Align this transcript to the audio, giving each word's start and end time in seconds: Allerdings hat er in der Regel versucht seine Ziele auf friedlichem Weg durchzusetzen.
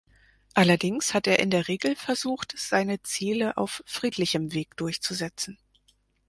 Allerdings 0.55 1.13
hat 1.13 1.27
er 1.27 1.37
in 1.37 1.51
der 1.51 1.67
Regel 1.67 1.95
versucht 1.95 2.55
seine 2.57 3.03
Ziele 3.03 3.55
auf 3.57 3.83
friedlichem 3.85 4.51
Weg 4.51 4.75
durchzusetzen. 4.77 5.59